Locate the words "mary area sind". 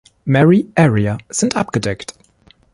0.25-1.55